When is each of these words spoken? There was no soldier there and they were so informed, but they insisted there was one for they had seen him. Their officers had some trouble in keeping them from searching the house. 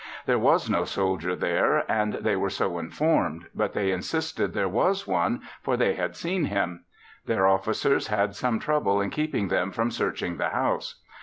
There 0.25 0.39
was 0.39 0.67
no 0.67 0.83
soldier 0.83 1.35
there 1.35 1.85
and 1.87 2.13
they 2.13 2.35
were 2.35 2.49
so 2.49 2.79
informed, 2.79 3.45
but 3.53 3.73
they 3.73 3.91
insisted 3.91 4.51
there 4.51 4.67
was 4.67 5.05
one 5.05 5.43
for 5.61 5.77
they 5.77 5.93
had 5.93 6.15
seen 6.15 6.45
him. 6.45 6.85
Their 7.27 7.45
officers 7.45 8.07
had 8.07 8.35
some 8.35 8.57
trouble 8.57 8.99
in 8.99 9.11
keeping 9.11 9.49
them 9.49 9.69
from 9.69 9.91
searching 9.91 10.37
the 10.37 10.49
house. 10.49 11.03